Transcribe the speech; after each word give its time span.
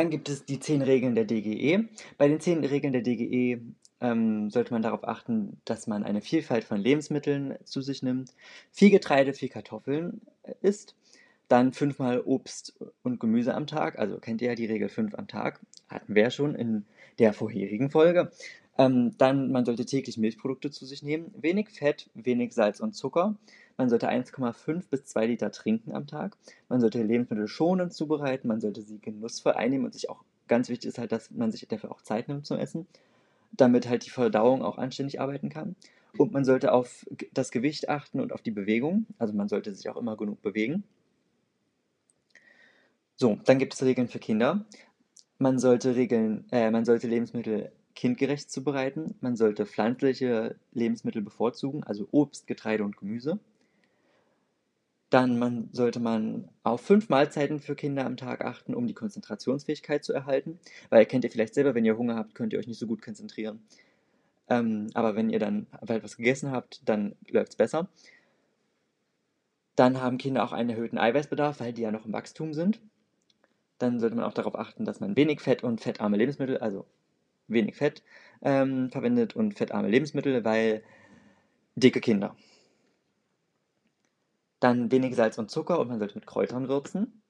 Dann 0.00 0.08
gibt 0.08 0.30
es 0.30 0.46
die 0.46 0.58
10 0.58 0.80
Regeln 0.80 1.14
der 1.14 1.26
DGE. 1.26 1.86
Bei 2.16 2.26
den 2.26 2.40
10 2.40 2.64
Regeln 2.64 2.94
der 2.94 3.02
DGE 3.02 3.60
ähm, 4.00 4.48
sollte 4.48 4.72
man 4.72 4.80
darauf 4.80 5.06
achten, 5.06 5.60
dass 5.66 5.86
man 5.86 6.04
eine 6.04 6.22
Vielfalt 6.22 6.64
von 6.64 6.78
Lebensmitteln 6.78 7.58
zu 7.64 7.82
sich 7.82 8.02
nimmt, 8.02 8.32
viel 8.72 8.88
Getreide, 8.88 9.34
viel 9.34 9.50
Kartoffeln 9.50 10.22
äh, 10.42 10.54
isst, 10.62 10.96
dann 11.48 11.74
fünfmal 11.74 12.22
Obst 12.22 12.80
und 13.02 13.20
Gemüse 13.20 13.54
am 13.54 13.66
Tag, 13.66 13.98
also 13.98 14.16
kennt 14.16 14.40
ihr 14.40 14.48
ja 14.48 14.54
die 14.54 14.64
Regel 14.64 14.88
5 14.88 15.14
am 15.16 15.28
Tag, 15.28 15.60
hatten 15.90 16.14
wir 16.14 16.22
ja 16.22 16.30
schon 16.30 16.54
in 16.54 16.86
der 17.18 17.34
vorherigen 17.34 17.90
Folge. 17.90 18.32
Ähm, 18.80 19.14
dann, 19.18 19.52
man 19.52 19.64
sollte 19.64 19.84
täglich 19.84 20.16
Milchprodukte 20.16 20.70
zu 20.70 20.86
sich 20.86 21.02
nehmen, 21.02 21.34
wenig 21.36 21.68
Fett, 21.70 22.08
wenig 22.14 22.54
Salz 22.54 22.80
und 22.80 22.94
Zucker. 22.94 23.36
Man 23.76 23.88
sollte 23.88 24.08
1,5 24.10 24.84
bis 24.90 25.04
2 25.04 25.26
Liter 25.26 25.52
trinken 25.52 25.92
am 25.92 26.06
Tag. 26.06 26.36
Man 26.68 26.80
sollte 26.80 27.02
Lebensmittel 27.02 27.48
schonend 27.48 27.92
zubereiten, 27.92 28.48
man 28.48 28.60
sollte 28.60 28.82
sie 28.82 28.98
genussvoll 28.98 29.52
einnehmen 29.52 29.86
und 29.86 29.92
sich 29.92 30.08
auch, 30.10 30.24
ganz 30.48 30.68
wichtig 30.68 30.88
ist 30.88 30.98
halt, 30.98 31.12
dass 31.12 31.30
man 31.30 31.52
sich 31.52 31.66
dafür 31.68 31.92
auch 31.92 32.02
Zeit 32.02 32.28
nimmt 32.28 32.46
zum 32.46 32.58
Essen 32.58 32.86
damit 33.52 33.88
halt 33.88 34.06
die 34.06 34.10
Verdauung 34.10 34.62
auch 34.62 34.78
anständig 34.78 35.20
arbeiten 35.20 35.48
kann. 35.48 35.76
Und 36.18 36.32
man 36.32 36.44
sollte 36.44 36.72
auf 36.72 37.06
das 37.32 37.50
Gewicht 37.50 37.88
achten 37.88 38.20
und 38.20 38.32
auf 38.32 38.42
die 38.42 38.50
Bewegung. 38.50 39.06
Also 39.18 39.32
man 39.32 39.48
sollte 39.48 39.74
sich 39.74 39.88
auch 39.88 39.96
immer 39.96 40.16
genug 40.16 40.42
bewegen. 40.42 40.82
So, 43.16 43.38
dann 43.44 43.58
gibt 43.58 43.74
es 43.74 43.82
Regeln 43.82 44.08
für 44.08 44.18
Kinder. 44.18 44.64
Man 45.38 45.58
sollte 45.58 45.94
Regeln, 45.94 46.46
äh, 46.50 46.70
man 46.70 46.84
sollte 46.84 47.06
Lebensmittel 47.06 47.70
kindgerecht 48.00 48.50
zubereiten. 48.50 49.14
Man 49.20 49.36
sollte 49.36 49.66
pflanzliche 49.66 50.56
Lebensmittel 50.72 51.20
bevorzugen, 51.20 51.84
also 51.84 52.08
Obst, 52.12 52.46
Getreide 52.46 52.82
und 52.82 52.96
Gemüse. 52.96 53.38
Dann 55.10 55.38
man, 55.38 55.68
sollte 55.72 56.00
man 56.00 56.48
auf 56.62 56.80
fünf 56.80 57.10
Mahlzeiten 57.10 57.60
für 57.60 57.74
Kinder 57.74 58.06
am 58.06 58.16
Tag 58.16 58.42
achten, 58.42 58.74
um 58.74 58.86
die 58.86 58.94
Konzentrationsfähigkeit 58.94 60.02
zu 60.02 60.14
erhalten. 60.14 60.58
Weil 60.88 61.04
kennt 61.04 61.24
ihr 61.24 61.30
vielleicht 61.30 61.52
selber, 61.52 61.74
wenn 61.74 61.84
ihr 61.84 61.98
Hunger 61.98 62.16
habt, 62.16 62.34
könnt 62.34 62.54
ihr 62.54 62.58
euch 62.58 62.68
nicht 62.68 62.78
so 62.78 62.86
gut 62.86 63.02
konzentrieren. 63.02 63.60
Ähm, 64.48 64.86
aber 64.94 65.14
wenn 65.14 65.28
ihr 65.28 65.38
dann 65.38 65.66
etwas 65.82 66.16
gegessen 66.16 66.52
habt, 66.52 66.88
dann 66.88 67.16
läuft 67.28 67.50
es 67.50 67.56
besser. 67.56 67.90
Dann 69.76 70.00
haben 70.00 70.16
Kinder 70.16 70.42
auch 70.42 70.52
einen 70.52 70.70
erhöhten 70.70 70.96
Eiweißbedarf, 70.96 71.60
weil 71.60 71.74
die 71.74 71.82
ja 71.82 71.92
noch 71.92 72.06
im 72.06 72.14
Wachstum 72.14 72.54
sind. 72.54 72.80
Dann 73.76 74.00
sollte 74.00 74.16
man 74.16 74.24
auch 74.24 74.32
darauf 74.32 74.54
achten, 74.54 74.86
dass 74.86 75.00
man 75.00 75.16
wenig 75.16 75.42
Fett 75.42 75.62
und 75.62 75.82
fettarme 75.82 76.16
Lebensmittel, 76.16 76.56
also 76.56 76.86
wenig 77.50 77.76
Fett, 77.76 78.02
ähm, 78.42 78.90
verwendet 78.90 79.36
und 79.36 79.54
fettarme 79.54 79.88
Lebensmittel, 79.88 80.44
weil 80.44 80.82
dicke 81.76 82.00
Kinder. 82.00 82.36
Dann 84.60 84.90
wenig 84.90 85.16
Salz 85.16 85.38
und 85.38 85.50
Zucker 85.50 85.78
und 85.80 85.88
man 85.88 85.98
sollte 85.98 86.16
mit 86.16 86.26
Kräutern 86.26 86.68
würzen. 86.68 87.22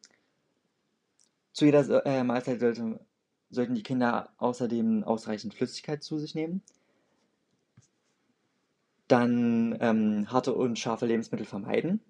Zu 1.53 1.65
jeder 1.65 2.05
äh, 2.07 2.25
Mahlzeit 2.25 2.61
sollte, 2.61 3.01
sollten 3.51 3.75
die 3.75 3.83
Kinder 3.83 4.33
außerdem 4.39 5.05
ausreichend 5.05 5.55
Flüssigkeit 5.55 6.03
zu 6.03 6.19
sich 6.19 6.35
nehmen. 6.35 6.63
Dann 9.09 9.77
ähm, 9.81 10.31
harte 10.31 10.55
und 10.55 10.79
scharfe 10.79 11.07
Lebensmittel 11.07 11.47
vermeiden. 11.47 12.01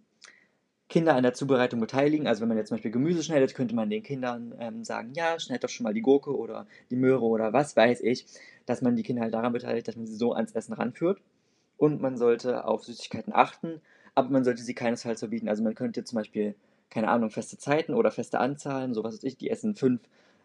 Kinder 0.90 1.14
an 1.14 1.22
der 1.22 1.32
Zubereitung 1.32 1.80
beteiligen. 1.80 2.26
Also 2.26 2.42
wenn 2.42 2.48
man 2.48 2.58
jetzt 2.58 2.68
zum 2.68 2.76
Beispiel 2.76 2.90
Gemüse 2.90 3.22
schneidet, 3.22 3.54
könnte 3.54 3.74
man 3.74 3.88
den 3.88 4.02
Kindern 4.02 4.54
ähm, 4.60 4.84
sagen, 4.84 5.12
ja, 5.14 5.40
schneid 5.40 5.64
doch 5.64 5.70
schon 5.70 5.84
mal 5.84 5.94
die 5.94 6.02
Gurke 6.02 6.36
oder 6.36 6.66
die 6.90 6.96
Möhre 6.96 7.24
oder 7.24 7.54
was 7.54 7.74
weiß 7.76 8.02
ich, 8.02 8.26
dass 8.66 8.82
man 8.82 8.96
die 8.96 9.02
Kinder 9.02 9.22
halt 9.22 9.32
daran 9.32 9.54
beteiligt, 9.54 9.88
dass 9.88 9.96
man 9.96 10.06
sie 10.06 10.16
so 10.16 10.34
ans 10.34 10.52
Essen 10.52 10.74
ranführt. 10.74 11.20
Und 11.78 12.02
man 12.02 12.18
sollte 12.18 12.66
auf 12.66 12.84
Süßigkeiten 12.84 13.32
achten 13.32 13.80
aber 14.14 14.28
man 14.30 14.44
sollte 14.44 14.62
sie 14.62 14.74
keinesfalls 14.74 15.20
verbieten. 15.20 15.48
Also 15.48 15.62
man 15.62 15.74
könnte 15.74 16.04
zum 16.04 16.16
Beispiel, 16.16 16.54
keine 16.90 17.08
Ahnung, 17.08 17.30
feste 17.30 17.58
Zeiten 17.58 17.94
oder 17.94 18.10
feste 18.10 18.38
Anzahlen, 18.38 18.94
sowas 18.94 19.14
weiß 19.14 19.24
ich, 19.24 19.36
die 19.36 19.50
essen 19.50 19.74
fünf 19.74 20.00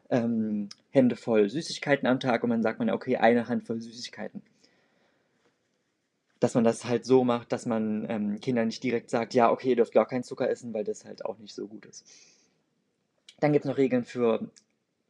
ähm, 0.09 0.70
Hände 0.92 1.16
voll 1.16 1.50
Süßigkeiten 1.50 2.08
am 2.08 2.20
Tag 2.20 2.44
und 2.44 2.52
dann 2.52 2.64
sagt 2.64 2.80
man, 2.80 2.90
okay, 2.90 3.18
eine 3.18 3.48
Handvoll 3.48 3.82
Süßigkeiten. 3.82 4.42
Dass 6.45 6.53
man 6.53 6.63
das 6.63 6.85
halt 6.85 7.06
so 7.06 7.23
macht, 7.23 7.51
dass 7.51 7.66
man 7.66 8.06
ähm, 8.07 8.39
Kindern 8.39 8.67
nicht 8.67 8.83
direkt 8.83 9.09
sagt, 9.09 9.33
ja, 9.33 9.50
okay, 9.51 9.69
ihr 9.69 9.78
dürft 9.78 9.94
gar 9.95 10.07
keinen 10.07 10.23
Zucker 10.23 10.47
essen, 10.47 10.75
weil 10.75 10.83
das 10.83 11.03
halt 11.03 11.25
auch 11.25 11.39
nicht 11.39 11.56
so 11.56 11.66
gut 11.66 11.88
ist. 11.88 12.06
Dann 13.39 13.51
gibt 13.51 13.66
es 13.66 13.67
noch 13.67 13.79
Regeln 13.79 14.03
für 14.03 14.47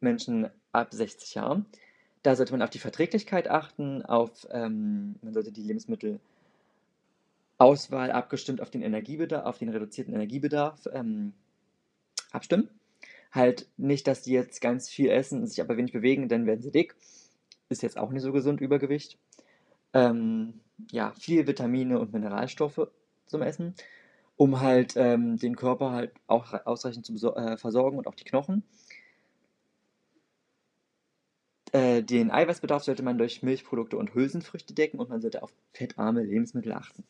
Menschen 0.00 0.48
ab 0.72 0.94
60 0.94 1.34
Jahren. 1.34 1.66
Da 2.22 2.36
sollte 2.36 2.52
man 2.52 2.62
auf 2.62 2.70
die 2.70 2.78
Verträglichkeit 2.78 3.50
achten, 3.50 4.02
auf, 4.02 4.48
ähm, 4.50 5.16
man 5.20 5.34
sollte 5.34 5.52
die 5.52 5.60
Lebensmittel 5.60 6.20
Auswahl 7.58 8.12
abgestimmt 8.12 8.62
auf 8.62 8.70
den 8.70 8.80
Energiebedarf, 8.80 9.44
auf 9.44 9.58
den 9.58 9.68
reduzierten 9.68 10.14
Energiebedarf 10.14 10.88
ähm, 10.90 11.34
abstimmen. 12.32 12.70
Halt 13.30 13.68
nicht, 13.76 14.06
dass 14.06 14.22
die 14.22 14.32
jetzt 14.32 14.62
ganz 14.62 14.88
viel 14.88 15.10
essen, 15.10 15.46
sich 15.46 15.60
aber 15.60 15.76
wenig 15.76 15.92
bewegen, 15.92 16.30
dann 16.30 16.46
werden 16.46 16.62
sie 16.62 16.70
dick. 16.70 16.94
Ist 17.68 17.82
jetzt 17.82 17.98
auch 17.98 18.08
nicht 18.08 18.22
so 18.22 18.32
gesund, 18.32 18.62
Übergewicht. 18.62 19.18
Ähm, 19.92 20.60
ja, 20.90 21.12
viel 21.18 21.46
Vitamine 21.46 21.98
und 21.98 22.12
Mineralstoffe 22.12 22.88
zum 23.26 23.42
Essen, 23.42 23.74
um 24.36 24.60
halt 24.60 24.94
ähm, 24.96 25.38
den 25.38 25.56
Körper 25.56 25.92
halt 25.92 26.12
auch 26.26 26.52
ausreichend 26.66 27.06
zu 27.06 27.14
äh, 27.34 27.56
versorgen 27.56 27.98
und 27.98 28.06
auch 28.06 28.14
die 28.14 28.24
Knochen. 28.24 28.62
Äh, 31.72 32.02
den 32.02 32.30
Eiweißbedarf 32.30 32.84
sollte 32.84 33.02
man 33.02 33.18
durch 33.18 33.42
Milchprodukte 33.42 33.96
und 33.96 34.14
Hülsenfrüchte 34.14 34.74
decken 34.74 34.98
und 35.00 35.10
man 35.10 35.20
sollte 35.20 35.42
auf 35.42 35.52
fettarme 35.72 36.22
Lebensmittel 36.22 36.72
achten. 36.72 37.04